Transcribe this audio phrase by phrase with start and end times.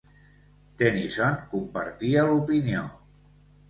[0.81, 2.87] Tennyson compartia l'opinió.